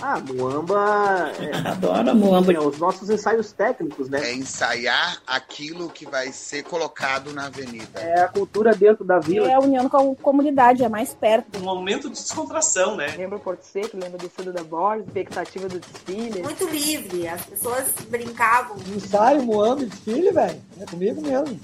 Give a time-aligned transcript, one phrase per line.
[0.00, 1.32] Ah, Muamba.
[1.38, 2.52] É, Adoro Muamba.
[2.52, 4.30] É, os nossos ensaios técnicos, né?
[4.30, 8.00] É ensaiar aquilo que vai ser colocado na avenida.
[8.00, 9.48] É a cultura dentro da vila.
[9.48, 11.58] É a união com a comunidade, é mais perto.
[11.58, 13.14] Um momento de descontração, né?
[13.16, 16.42] Lembra o Porto Seco, lembra do Fundo da Borda, expectativa do desfile.
[16.42, 18.76] Muito livre, as pessoas brincavam.
[18.94, 20.60] Ensaio, Muamba, desfile, velho.
[20.80, 21.58] É comigo mesmo.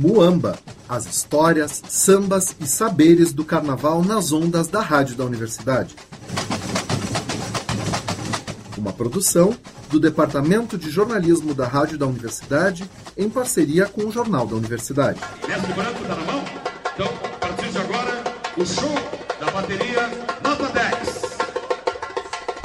[0.00, 0.58] Muamba,
[0.88, 5.94] as histórias, sambas e saberes do carnaval nas ondas da rádio da universidade.
[8.78, 9.54] Uma produção
[9.90, 15.20] do Departamento de Jornalismo da Rádio da Universidade em parceria com o Jornal da Universidade.
[15.46, 16.44] Mestre branco tá na mão?
[16.94, 18.24] Então, a partir de agora,
[18.56, 18.94] o show
[19.38, 20.08] da bateria
[20.42, 21.38] nota 10.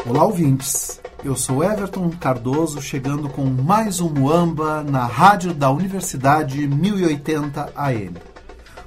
[0.05, 1.01] Olá, ouvintes.
[1.25, 8.13] Eu sou Everton Cardoso, chegando com mais um Muamba na Rádio da Universidade 1080 AM.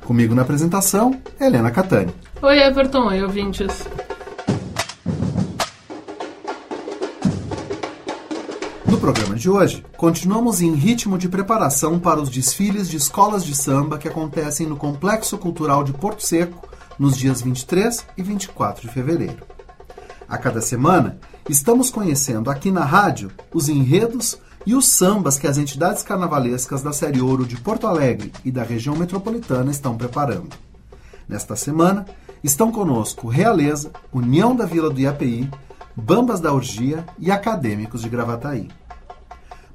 [0.04, 2.14] Comigo na apresentação, Helena Catani.
[2.40, 3.08] Oi, Everton.
[3.08, 3.88] Oi, ouvintes.
[8.86, 13.56] No programa de hoje, continuamos em ritmo de preparação para os desfiles de escolas de
[13.56, 18.94] samba que acontecem no Complexo Cultural de Porto Seco nos dias 23 e 24 de
[18.94, 19.44] fevereiro.
[20.28, 25.56] A cada semana, estamos conhecendo aqui na rádio os enredos e os sambas que as
[25.56, 30.50] entidades carnavalescas da Série Ouro de Porto Alegre e da região metropolitana estão preparando.
[31.26, 32.04] Nesta semana,
[32.44, 35.50] estão conosco Realeza, União da Vila do IAPI,
[35.96, 38.68] Bambas da Orgia e Acadêmicos de Gravataí.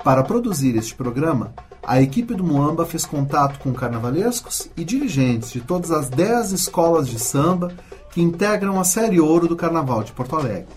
[0.04, 5.62] Para produzir este programa, a equipe do Muamba fez contato com carnavalescos e dirigentes de
[5.62, 7.74] todas as 10 escolas de samba
[8.12, 10.68] que integram a Série Ouro do Carnaval de Porto Alegre.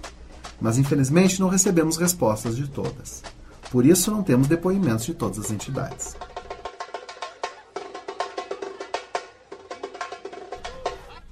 [0.61, 3.23] Mas infelizmente não recebemos respostas de todas.
[3.71, 6.17] Por isso não temos depoimentos de todas as entidades.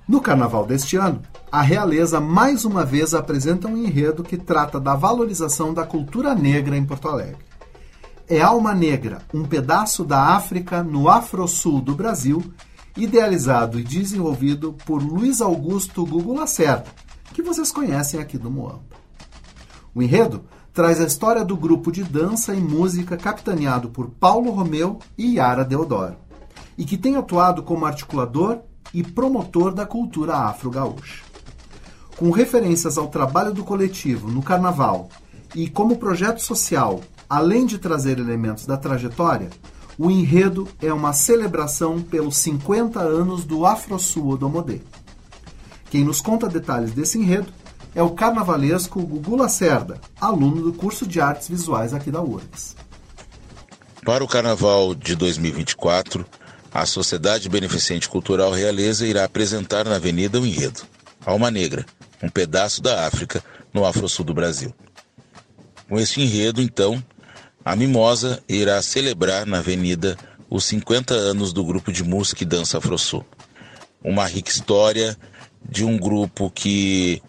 [0.06, 4.94] No carnaval deste ano, a realeza mais uma vez apresenta um enredo que trata da
[4.94, 7.44] valorização da cultura negra em Porto Alegre.
[8.28, 12.42] É Alma Negra, um pedaço da África no Afro-Sul do Brasil,
[12.96, 16.86] idealizado e desenvolvido por Luiz Augusto Gugu Lacerda,
[17.32, 19.03] que vocês conhecem aqui do Moamba.
[19.94, 24.98] O enredo traz a história do grupo de dança e música capitaneado por Paulo Romeu
[25.16, 26.16] e Yara Deodoro,
[26.76, 28.58] e que tem atuado como articulador
[28.92, 31.22] e promotor da cultura afro-gaúcha.
[32.16, 35.08] Com referências ao trabalho do coletivo no carnaval
[35.54, 37.00] e como projeto social,
[37.30, 39.50] além de trazer elementos da trajetória,
[39.96, 44.80] o enredo é uma celebração pelos 50 anos do Afro-Sul Odomodê.
[45.88, 47.52] Quem nos conta detalhes desse enredo
[47.94, 52.76] é o carnavalesco Gugu Lacerda, aluno do curso de artes visuais aqui da URGS.
[54.04, 56.26] Para o carnaval de 2024,
[56.72, 60.82] a Sociedade Beneficente Cultural Realeza irá apresentar na Avenida o enredo
[61.24, 61.86] Alma Negra,
[62.22, 64.74] um pedaço da África no Afro-Sul do Brasil.
[65.88, 67.02] Com esse enredo, então,
[67.64, 70.18] a Mimosa irá celebrar na Avenida
[70.50, 73.24] os 50 anos do grupo de música e dança Afro-Sul.
[74.02, 75.16] Uma rica história
[75.66, 77.22] de um grupo que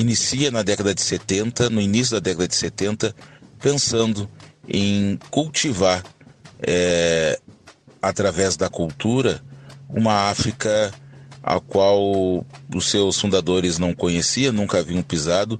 [0.00, 3.14] inicia na década de 70, no início da década de 70,
[3.58, 4.28] pensando
[4.66, 6.04] em cultivar,
[6.60, 7.38] é,
[8.00, 9.42] através da cultura,
[9.88, 10.92] uma África
[11.42, 12.44] a qual
[12.74, 15.58] os seus fundadores não conheciam, nunca haviam pisado,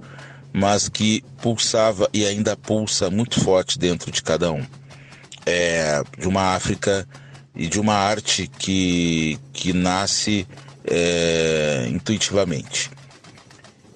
[0.53, 4.65] mas que pulsava e ainda pulsa muito forte dentro de cada um.
[5.45, 7.07] É, de uma África
[7.55, 10.47] e de uma arte que, que nasce
[10.85, 12.91] é, intuitivamente.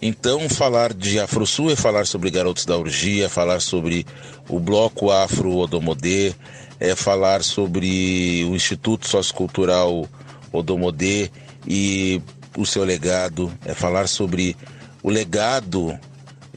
[0.05, 4.05] Então, falar de Afrosul é falar sobre Garotos da Urgia, falar sobre
[4.49, 6.35] o Bloco Afro Odomodê,
[6.77, 10.05] é falar sobre o Instituto Sociocultural
[10.51, 11.31] Odomodê
[11.65, 12.21] e
[12.57, 14.57] o seu legado, é falar sobre
[15.01, 15.97] o legado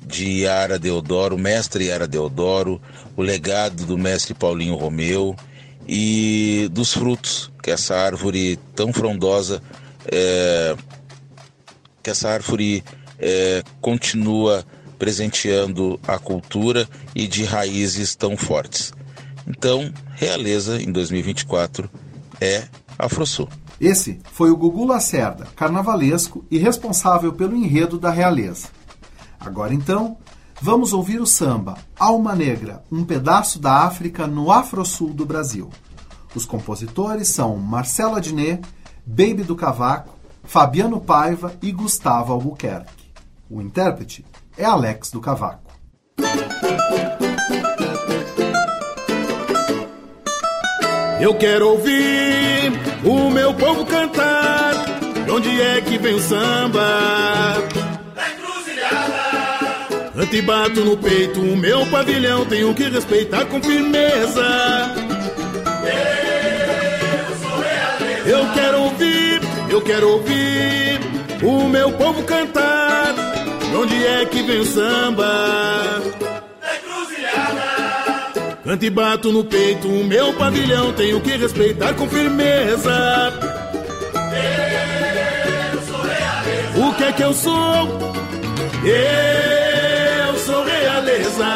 [0.04, 2.82] de Yara Deodoro, mestre Yara Deodoro,
[3.16, 5.36] o legado do mestre Paulinho Romeu
[5.86, 9.62] e dos frutos que essa árvore tão frondosa,
[10.10, 10.74] é,
[12.02, 12.82] que essa árvore
[13.18, 14.64] é, continua
[14.98, 18.92] presenteando a cultura e de raízes tão fortes.
[19.46, 21.88] Então, Realeza em 2024
[22.40, 22.64] é
[22.98, 23.48] Afrosul.
[23.80, 28.68] Esse foi o Gugu Lacerda, carnavalesco e responsável pelo enredo da Realeza.
[29.38, 30.16] Agora então,
[30.60, 35.70] vamos ouvir o samba Alma Negra, um pedaço da África no Afro-Sul do Brasil.
[36.34, 38.62] Os compositores são Marcelo Adnet,
[39.04, 43.05] Baby do Cavaco, Fabiano Paiva e Gustavo Albuquerque.
[43.48, 44.24] O intérprete
[44.56, 45.72] é Alex do Cavaco.
[51.20, 52.72] Eu quero ouvir
[53.04, 54.74] o meu povo cantar
[55.30, 57.56] onde é que vem o samba?
[60.14, 64.42] Canto e bato no peito, o meu pavilhão tenho que respeitar com firmeza.
[68.26, 69.40] Eu quero ouvir,
[69.70, 71.00] eu quero ouvir
[71.44, 73.25] o meu povo cantar.
[73.76, 76.02] De onde é que vem o samba?
[78.64, 83.34] Canto e bato no peito, o meu pavilhão tenho que respeitar com firmeza.
[86.74, 87.52] O que é que eu sou?
[88.82, 91.46] Eu sou realeza.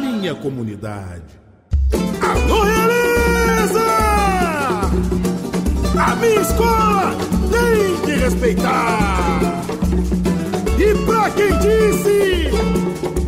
[0.00, 1.38] Minha comunidade.
[2.22, 3.86] Alô, realeza!
[6.02, 7.14] A minha escola
[7.50, 8.99] tem que respeitar.
[11.70, 12.50] Disse,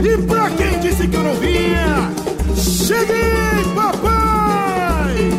[0.03, 2.11] e pra quem disse que eu não vinha,
[2.57, 5.31] cheguei, papai!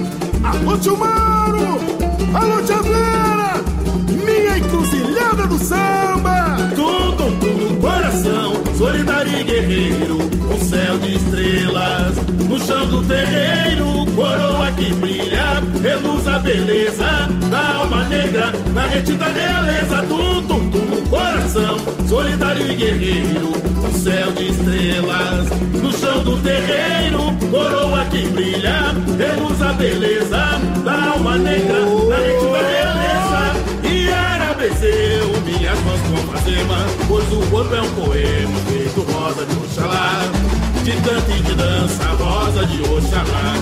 [0.41, 1.79] Alô, tio Mauro!
[2.33, 3.61] Alô, tia Vera!
[4.25, 6.55] Minha encruzilhada do samba!
[6.75, 12.15] Tudo, tudo coração, solidário e guerreiro, um céu de estrelas,
[12.47, 19.13] no chão do terreiro, coroa que brilha, reluz a beleza da alma negra, na rede
[19.13, 20.71] da realeza, tudo,
[21.09, 21.77] coração,
[22.07, 23.51] solidário e guerreiro,
[23.83, 25.49] um céu de estrelas,
[25.81, 27.19] no chão do terreiro,
[27.51, 31.79] coroa que brilha, reluz a beleza da alma negra,
[32.09, 37.89] na rede da realeza, e arabeceu minhas mãos com fazema, pois o corpo é um
[37.91, 40.21] poema feito rosa de Oxalá,
[40.83, 43.55] de canto e de dança, rosa de Oxalá.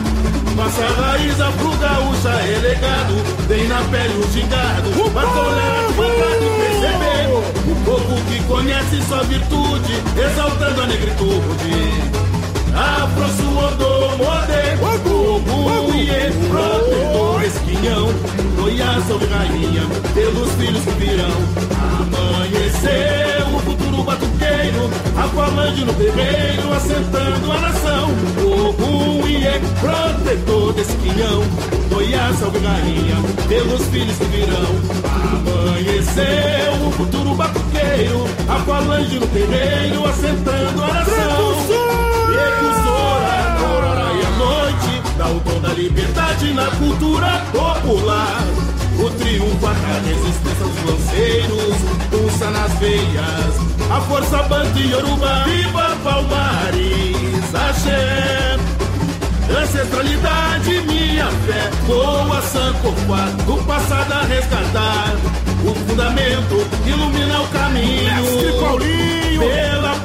[0.55, 7.30] Nossa raiz afro-gaúcha é legado, tem na pele o gingado, mas tolera quadrado perceber.
[7.72, 12.12] O povo que conhece sua virtude, exaltando a negritude.
[12.74, 18.07] Afro suodô, modê, fogo, iê, protetor, esquinhão,
[18.56, 19.83] Goiás, salve rainha,
[20.13, 21.36] pelos filhos que virão.
[22.00, 28.09] Amanheceu o futuro batuqueiro, a falange no terreiro, assentando a nação.
[28.35, 31.43] Fogo, iê, protetor, esquinhão,
[31.89, 33.17] Goiás, salve rainha,
[33.47, 34.75] pelos filhos que virão.
[35.33, 41.53] Amanheceu o futuro batuqueiro, a falange no terreiro, assentando a nação.
[42.27, 48.70] Precursora, aurora e a noite, dá o tom da liberdade na cultura popular.
[48.99, 49.73] O triunfo da
[50.07, 51.75] resistência dos lanceiros,
[52.09, 53.55] pulsa nas veias,
[53.89, 58.57] a força banda Yoruba, viva Palmares, axé.
[59.61, 65.15] Ancestralidade, minha fé, boa Sankofá, do passado a resgatar.
[65.65, 68.23] O fundamento ilumina o caminho.
[68.23, 69.41] Mestre Paulinho.
[69.41, 69.95] Pela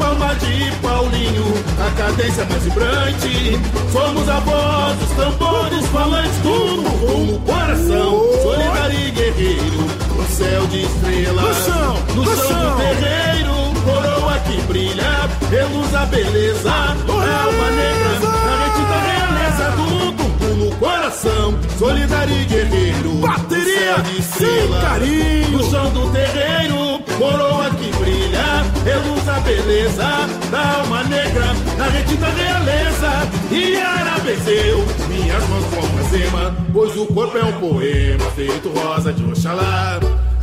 [0.97, 1.45] Paulinho,
[1.79, 3.61] a cadência mais vibrante.
[3.93, 8.23] Somos a voz dos tambores falantes, tudo com o coração.
[8.43, 11.59] Solidário e guerreiro, no céu de estrelas.
[11.59, 12.71] No chão, no no chão chão.
[12.71, 13.53] do terreiro,
[13.85, 16.73] coroa que brilha, reluz a beleza.
[16.73, 18.09] Alma negra,
[18.57, 21.59] rede da realeza, tudo no coração.
[21.79, 24.83] Solidário e guerreiro, Bateria de sem estrelas.
[24.83, 25.51] carinho.
[25.59, 26.77] No chão do terreiro,
[27.19, 31.47] coroa que brilha, reluz a beleza da alma negra,
[31.77, 33.29] na da realeza.
[33.51, 39.25] E arabeceu minhas mãos com fazema, pois o corpo é um poema feito rosa de
[39.25, 40.01] Oxalá.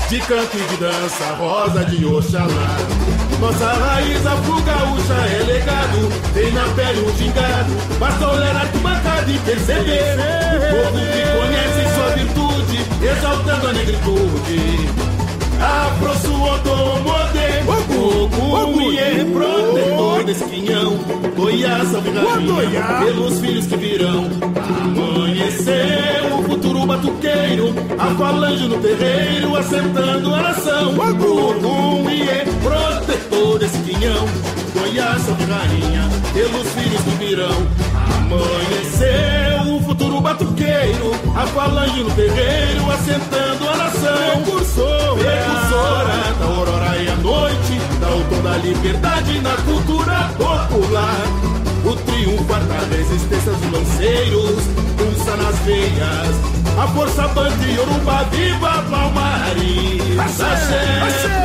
[0.10, 2.77] De canto e de dança, rosa de Oxalá.
[3.39, 9.38] Nossa raiz afro-gaúcha é legado, tem na pele um gingado, basta olhar a bancada e
[9.39, 10.15] perceber.
[10.56, 14.89] O povo que conhece sua virtude, exaltando a negritude.
[15.60, 15.93] Afro
[20.34, 20.98] protetor desse quinhão.
[21.36, 24.30] Goiás, salve rainha, pelos filhos que virão.
[24.82, 30.96] Amanheceu o futuro batuqueiro, a falange no terreiro, assentando a nação.
[30.96, 34.52] Fogo, iê, protetor desse quinhão.
[34.74, 37.68] Goiás, salve rainha, pelos filhos que virão.
[38.18, 44.42] Amanheceu o futuro batuqueiro, a falange no terreiro, assentando a nação.
[44.42, 51.22] Precursora, precursora da aurora e a noite, o tom da liberdade na cultura popular.
[51.86, 54.63] O triunfo da resistência dos lanceiros,
[54.98, 56.53] pulsa nas veias.
[56.82, 60.20] A força banda e Yoruba, viva Palmares!
[60.20, 61.44] Axé!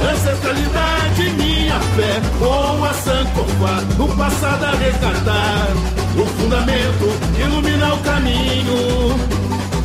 [0.00, 1.47] Ancestralidade, minha
[1.80, 5.68] fé, com a Sankofá, no passado a resgatar.
[6.16, 7.06] O fundamento
[7.40, 9.37] ilumina o caminho.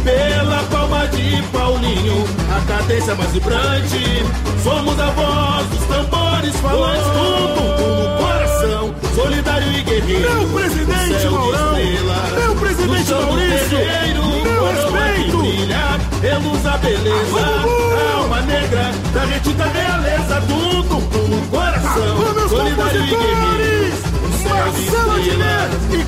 [0.04, 4.24] Pela palma de Paulinho, a cadência mais vibrante.
[4.62, 10.34] Somos a voz dos tambores falantes, tudo com o coração, solidário e guerreiro.
[10.34, 15.38] Meu presidente Maurão, estrelas, meu presidente Maurício, terreiro, meu que respeito.
[15.38, 17.40] brilha, reluz a beleza.
[17.40, 22.50] A alma negra da retida realeza, tudo com o coração.
[22.50, 24.13] Solidário e guerreiro.
[24.54, 26.04] Marcelo Diné e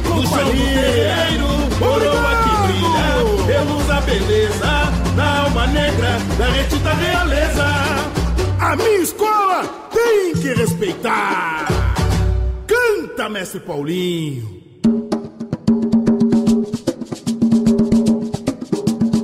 [0.73, 1.47] terreiro,
[1.79, 4.73] coroa que brilha, reluz a beleza.
[5.15, 7.65] Da alma negra da retida realeza.
[8.59, 11.67] A minha escola tem que respeitar.
[12.67, 14.55] Canta, mestre Paulinho.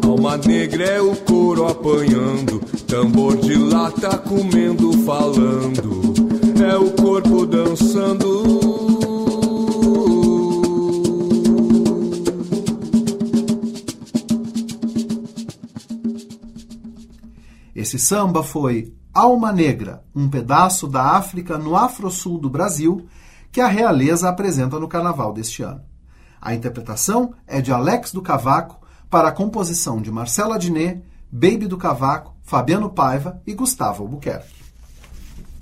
[0.04, 6.13] Alma negra é o couro apanhando, tambor de lata comendo, falando.
[6.63, 8.91] É o corpo dançando.
[17.82, 23.08] Esse samba foi Alma Negra, um pedaço da África no Afro-Sul do Brasil,
[23.52, 25.82] que a realeza apresenta no carnaval deste ano.
[26.40, 31.76] A interpretação é de Alex do Cavaco para a composição de Marcela Diné, Baby do
[31.76, 34.62] Cavaco, Fabiano Paiva e Gustavo Albuquerque.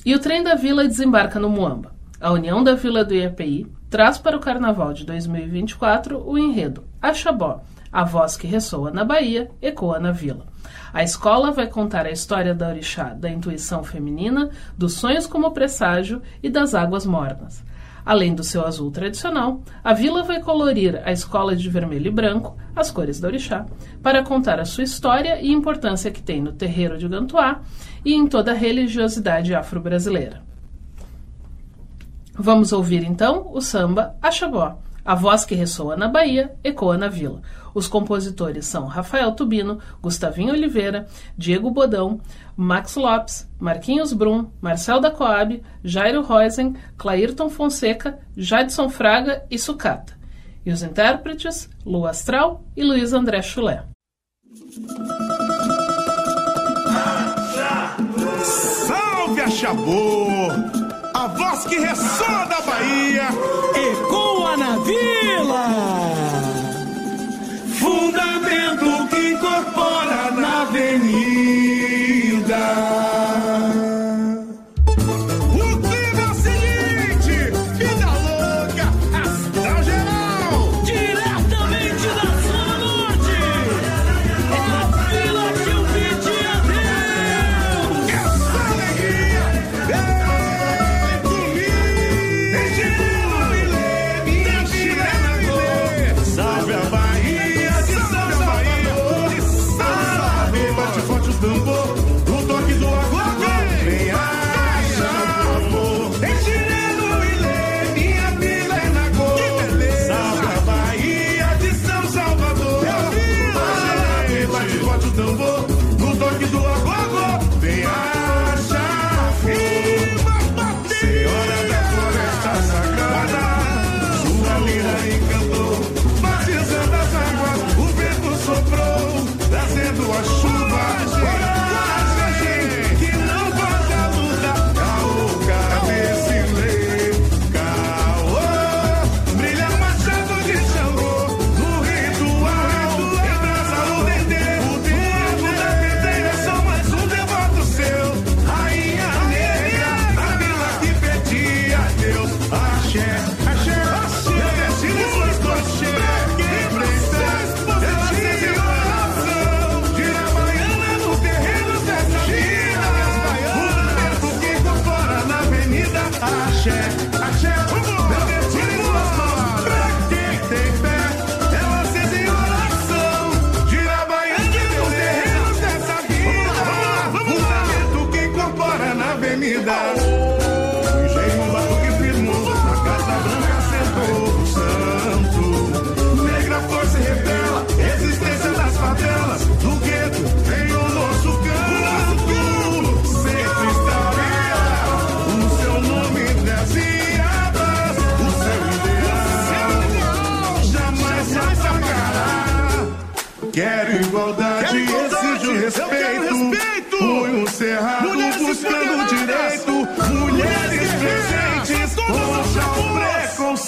[0.06, 1.96] E o trem da vila desembarca no Muamba.
[2.20, 7.62] A União da Vila do IAPI traz para o Carnaval de 2024 o enredo Axabó,
[7.92, 10.46] a voz que ressoa na Bahia, ecoa na vila.
[10.94, 16.22] A escola vai contar a história da orixá, da intuição feminina, dos sonhos como presságio
[16.42, 17.64] e das águas mornas.
[18.06, 22.58] Além do seu azul tradicional, a vila vai colorir a escola de vermelho e branco,
[22.76, 23.66] as cores da orixá,
[24.02, 27.62] para contar a sua história e importância que tem no terreiro de Gantuá
[28.04, 30.42] e em toda a religiosidade afro-brasileira.
[32.34, 34.80] Vamos ouvir então o samba Axabó,
[35.10, 37.42] a voz que ressoa na Bahia, ecoa na vila.
[37.74, 42.22] Os compositores são Rafael Tubino, Gustavinho Oliveira, Diego Bodão,
[42.56, 50.14] Max Lopes, Marquinhos Brum, Marcel da Coab, Jairo Rosen, Clairton Fonseca, Jadson Fraga e Sucata.
[50.64, 53.86] E os intérpretes, Lu Astral e Luiz André Chulé.
[58.44, 60.52] Salve a Chabô!
[61.16, 63.28] A voz que ressoa da Bahia
[63.76, 66.09] ecoa na vila.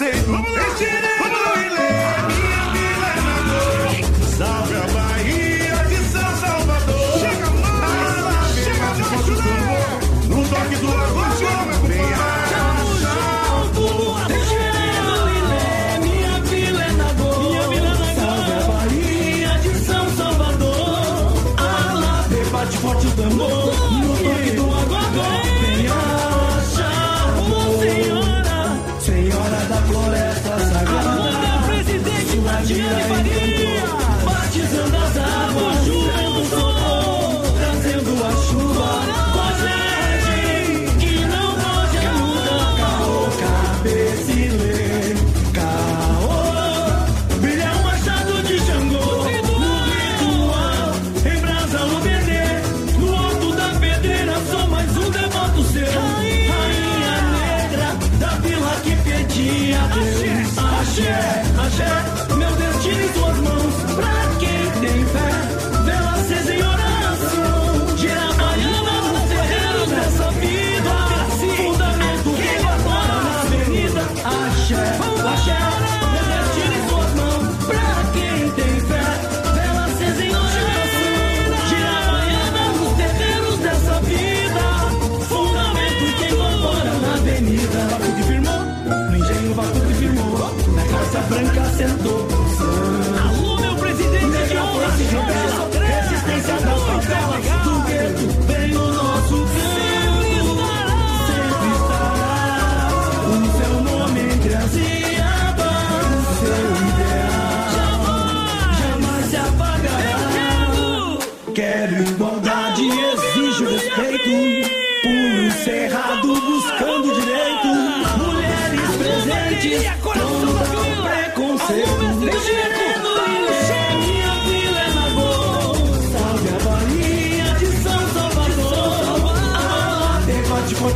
[0.01, 1.10] say,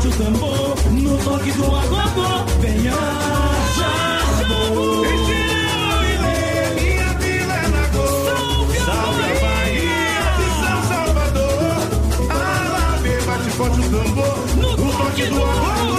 [0.05, 0.75] forte o tambor.
[0.91, 2.45] No toque do agogô.
[2.59, 2.93] Venha
[3.77, 3.95] já.
[6.75, 8.35] Minha vila é Lagoa.
[8.85, 11.77] Salve a Bahia de São Salvador.
[12.29, 14.37] Alabê, bate forte o tambor.
[14.57, 15.94] No toque do agogô.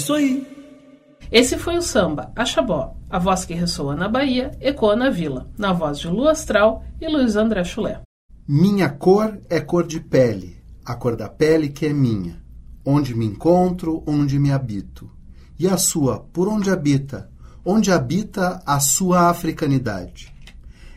[0.00, 0.46] Isso aí.
[1.30, 5.72] Esse foi o samba Achabó, a voz que ressoa na Bahia, ecoa na vila, na
[5.72, 8.00] voz de Lu Astral e Luiz André Chulé.
[8.48, 12.42] Minha cor é cor de pele, a cor da pele que é minha.
[12.84, 15.08] Onde me encontro, onde me habito.
[15.58, 17.30] E a sua, por onde habita?
[17.64, 20.32] Onde habita a sua africanidade?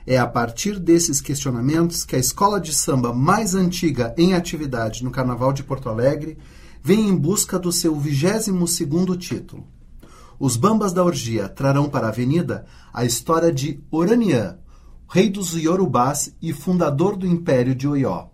[0.07, 5.11] É a partir desses questionamentos que a escola de samba mais antiga em atividade no
[5.11, 6.37] Carnaval de Porto Alegre
[6.83, 9.65] vem em busca do seu 22º título.
[10.37, 14.57] Os Bambas da Orgia trarão para a avenida a história de Oranian,
[15.09, 18.27] rei dos Yorubás e fundador do Império de Oió.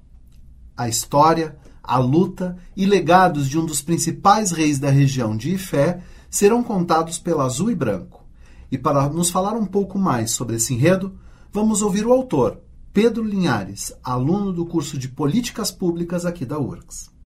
[0.75, 6.01] A história, a luta e legados de um dos principais reis da região de Ifé
[6.27, 8.25] serão contados pela Azul e Branco.
[8.71, 11.15] E para nos falar um pouco mais sobre esse enredo,
[11.51, 12.59] vamos ouvir o autor,
[12.91, 17.18] Pedro Linhares, aluno do curso de Políticas Públicas aqui da URGS.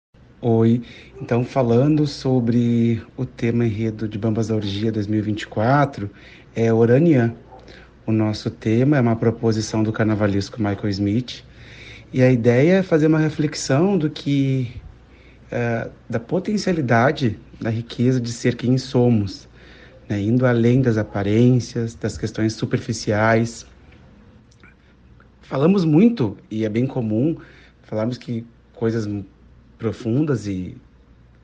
[0.45, 0.81] Oi,
[1.21, 6.09] então falando sobre o tema enredo de Bambas da Orgia 2024,
[6.53, 7.33] é Oranian.
[8.05, 11.45] O nosso tema é uma proposição do carnavalesco Michael Smith,
[12.11, 14.69] e a ideia é fazer uma reflexão do que,
[15.49, 19.47] é, da potencialidade, da riqueza de ser quem somos,
[20.09, 23.65] né, indo além das aparências, das questões superficiais.
[25.41, 27.37] Falamos muito, e é bem comum,
[27.83, 29.07] falarmos que coisas
[29.83, 30.77] profundas e,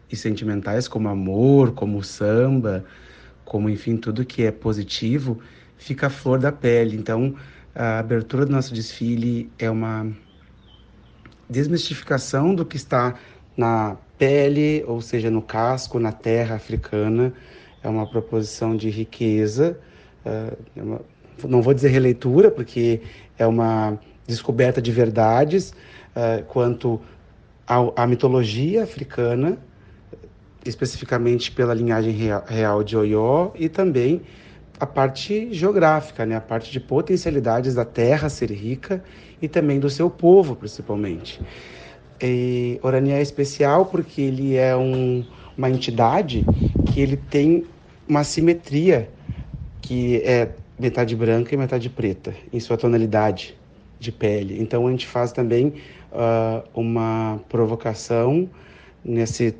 [0.10, 2.86] e sentimentais como amor, como samba,
[3.44, 5.40] como enfim tudo que é positivo,
[5.76, 6.96] fica a flor da pele.
[6.96, 7.36] Então,
[7.76, 10.10] a abertura do nosso desfile é uma
[11.50, 13.16] desmistificação do que está
[13.58, 17.34] na pele, ou seja, no casco, na terra africana.
[17.84, 19.78] É uma proposição de riqueza,
[20.24, 21.02] é uma,
[21.44, 23.02] não vou dizer releitura, porque
[23.38, 25.74] é uma descoberta de verdades
[26.16, 27.02] uh, quanto
[27.96, 29.60] à mitologia africana,
[30.66, 32.16] especificamente pela linhagem
[32.48, 34.22] real de Oió, e também
[34.80, 36.36] a parte geográfica, né?
[36.36, 39.04] a parte de potencialidades da terra ser rica
[39.40, 41.40] e também do seu povo, principalmente.
[42.20, 45.24] E Orania é especial porque ele é um,
[45.56, 46.46] uma entidade
[46.88, 47.66] que ele tem
[48.08, 49.10] uma simetria
[49.80, 53.59] que é metade branca e metade preta em sua tonalidade
[54.00, 54.62] de pele.
[54.62, 55.74] Então a gente faz também
[56.12, 58.50] uh, uma provocação
[59.04, 59.56] nesse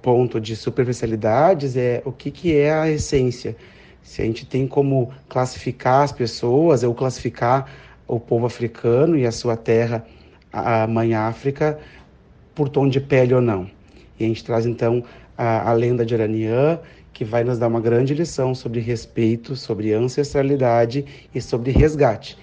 [0.00, 3.56] ponto de superficialidades é o que, que é a essência.
[4.02, 7.70] Se a gente tem como classificar as pessoas, ou classificar
[8.06, 10.06] o povo africano e a sua terra,
[10.52, 11.78] a mãe África,
[12.54, 13.68] por tom de pele ou não.
[14.18, 15.04] E a gente traz então
[15.36, 16.80] a, a lenda de Aranian,
[17.12, 22.38] que vai nos dar uma grande lição sobre respeito, sobre ancestralidade e sobre resgate.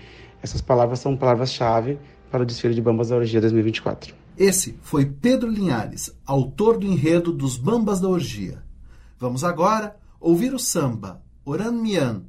[0.45, 1.97] Essas palavras são palavras-chave
[2.29, 4.13] para o desfile de Bambas da Orgia 2024.
[4.38, 8.62] Esse foi Pedro Linhares, autor do enredo dos Bambas da Orgia.
[9.17, 12.21] Vamos agora ouvir o samba Oran Mian.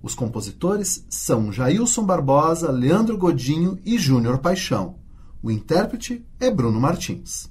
[0.00, 4.94] Os compositores são Jailson Barbosa, Leandro Godinho e Júnior Paixão.
[5.42, 7.50] O intérprete é Bruno Martins.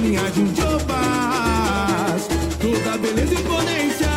[0.00, 4.08] linhagem de Obás, toda beleza e imponência.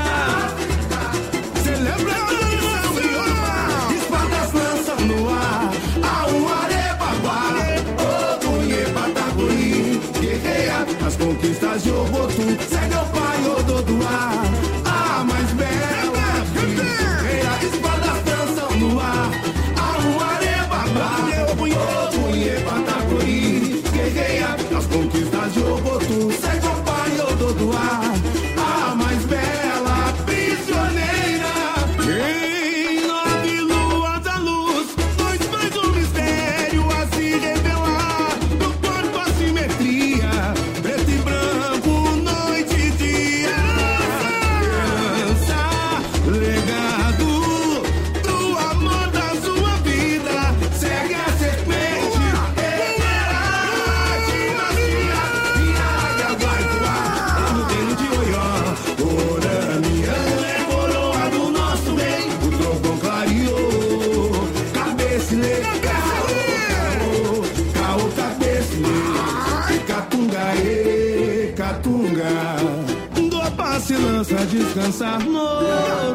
[73.83, 75.59] se lança a descansar no.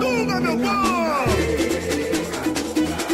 [0.01, 0.69] Tunga, meu povo!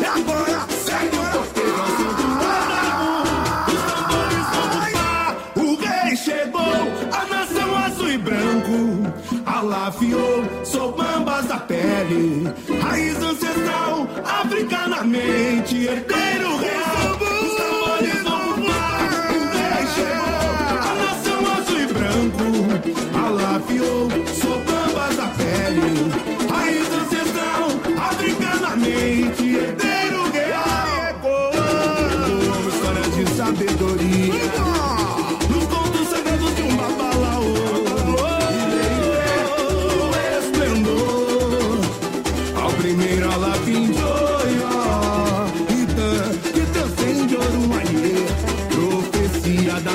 [0.00, 3.24] É agora, segue O nosso caminho.
[3.66, 6.76] Os tambores vão tocar, o rei chegou,
[7.12, 9.12] a nação azul e branco
[9.44, 12.48] alafiou, sou bambas da pele,
[12.80, 20.33] raiz ancestral, africana mente, herdeiro real, os tambores vão voar, o rei chegou.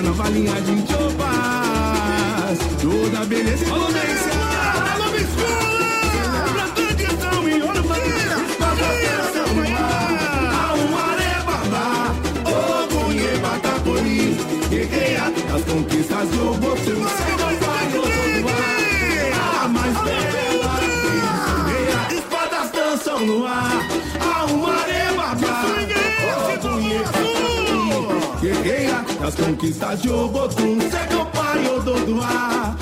[0.01, 2.59] nova linha de chopas.
[2.81, 4.38] Toda beleza e potência.
[29.39, 32.78] Tunki sa jogo tá tun, se ko é pari ododo wa.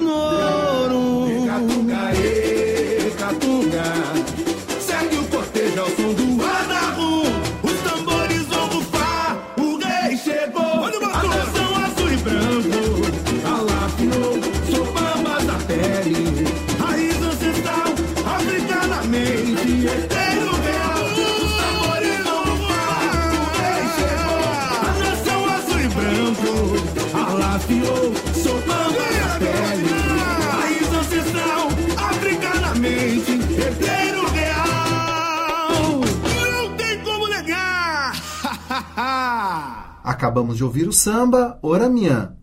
[0.00, 1.46] No ouro.
[1.46, 2.71] Catungaê, catunga.
[40.22, 42.36] Acabamos de ouvir o samba Oramian,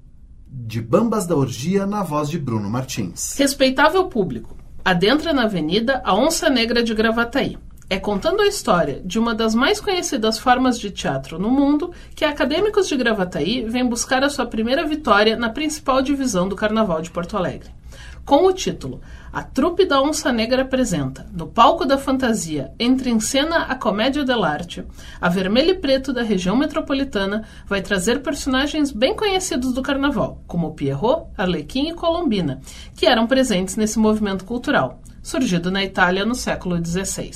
[0.45, 3.37] de Bambas da Orgia, na voz de Bruno Martins.
[3.37, 7.57] Respeitável público, adentra na avenida a Onça Negra de Gravataí.
[7.89, 12.25] É contando a história de uma das mais conhecidas formas de teatro no mundo que
[12.25, 17.09] acadêmicos de Gravataí vêm buscar a sua primeira vitória na principal divisão do Carnaval de
[17.09, 17.78] Porto Alegre.
[18.29, 19.01] Com o título
[19.33, 24.23] A Trupe da Onça Negra apresenta, no palco da fantasia, entre em cena a comédia
[24.23, 24.85] dell'arte,
[25.19, 30.75] a Vermelho e Preto da região metropolitana vai trazer personagens bem conhecidos do carnaval, como
[30.75, 32.61] Pierrot, Arlequim e Colombina,
[32.95, 37.31] que eram presentes nesse movimento cultural, surgido na Itália no século XVI.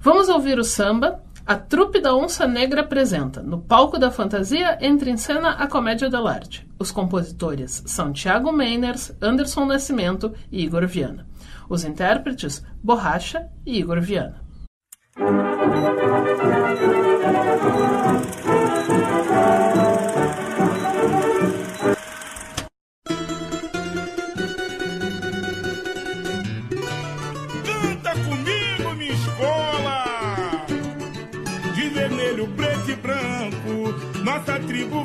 [0.00, 1.22] Vamos ouvir o samba.
[1.46, 6.08] A trupe da Onça Negra apresenta, no palco da fantasia, entra em cena a comédia
[6.08, 6.66] dell'arte.
[6.78, 11.26] Os compositores são Tiago Meiners, Anderson Nascimento e Igor Viana.
[11.68, 14.40] Os intérpretes, Borracha e Igor Viana.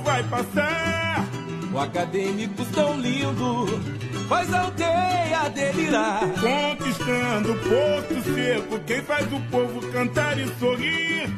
[0.09, 1.23] Vai passar.
[1.71, 3.67] O acadêmico tão lindo
[4.27, 6.21] faz a aldeia delirar.
[6.21, 11.29] Conquistando Porto Seco, quem faz o povo cantar e sorrir.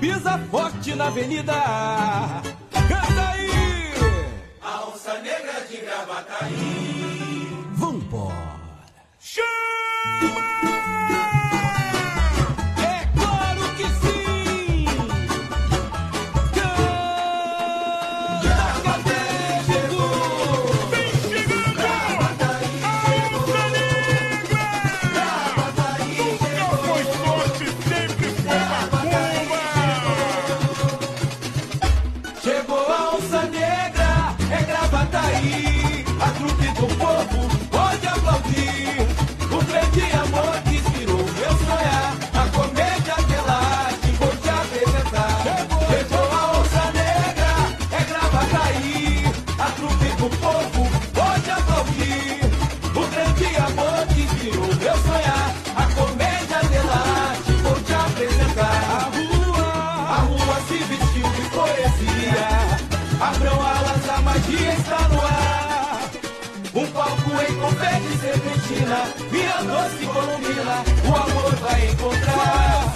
[0.00, 1.54] Pisa forte na avenida.
[2.72, 3.94] Canta aí!
[4.62, 6.79] A onça negra de Gravataí.
[68.70, 69.14] Serpentina.
[69.30, 72.89] Minha doce colombina, o amor vai encontrar.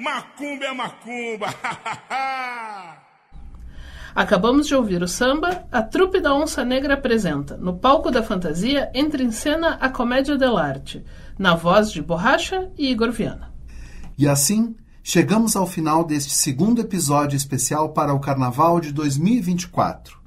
[0.00, 1.46] Macumba é macumba!
[4.14, 8.90] Acabamos de ouvir o samba A Trupe da Onça Negra apresenta, no palco da fantasia,
[8.92, 11.04] entra em cena a comédia dell'arte,
[11.38, 13.52] na voz de Borracha e Igor Viana.
[14.18, 20.18] E assim, chegamos ao final deste segundo episódio especial para o Carnaval de 2024.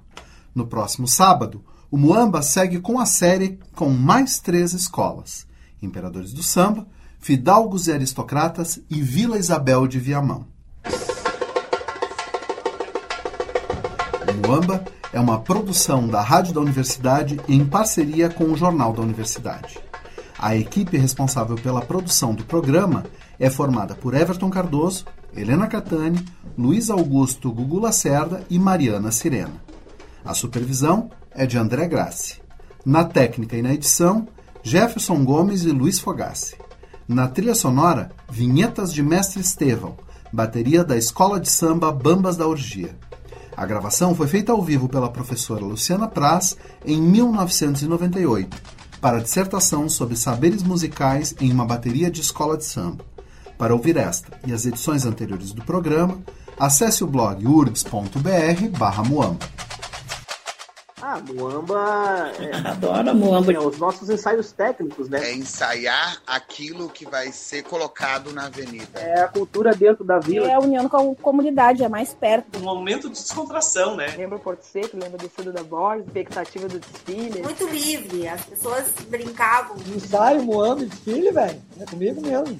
[0.56, 5.46] No próximo sábado, o Muamba segue com a série com mais três escolas:
[5.82, 6.88] Imperadores do Samba,
[7.24, 10.46] Fidalgos e Aristocratas e Vila Isabel de Viamão.
[14.28, 14.84] O Muamba
[15.14, 19.80] é uma produção da Rádio da Universidade em parceria com o Jornal da Universidade.
[20.38, 23.06] A equipe responsável pela produção do programa
[23.40, 26.26] é formada por Everton Cardoso, Helena Catani,
[26.58, 29.64] Luiz Augusto Gugu Lacerda e Mariana Sirena.
[30.26, 32.42] A supervisão é de André Grassi.
[32.86, 34.28] Na técnica e na edição,
[34.62, 36.62] Jefferson Gomes e Luiz Fogassi.
[37.08, 39.98] Na trilha sonora, vinhetas de Mestre Estevão,
[40.32, 42.96] bateria da Escola de Samba Bambas da Orgia.
[43.58, 48.58] A gravação foi feita ao vivo pela professora Luciana Praz em 1998,
[49.02, 53.04] para dissertação sobre saberes musicais em uma bateria de escola de samba.
[53.58, 56.20] Para ouvir esta e as edições anteriores do programa,
[56.58, 59.46] acesse o blog urbs.br barra Muamba.
[61.14, 62.32] Ah, Muamba.
[62.40, 63.54] É, Adoro Muamba.
[63.54, 65.30] é, os nossos ensaios técnicos, né?
[65.30, 69.00] É ensaiar aquilo que vai ser colocado na avenida.
[69.00, 70.48] É a cultura dentro da vila.
[70.48, 72.58] É a união com a comunidade, é mais perto.
[72.58, 74.08] Um momento de descontração, né?
[74.18, 77.42] Lembra o Porto Seco, lembra do Fundo da Borges, expectativa do desfile.
[77.44, 79.76] Muito livre, as pessoas brincavam.
[79.96, 81.62] Ensaio, Muamba, desfile, velho.
[81.80, 82.60] É comigo mesmo.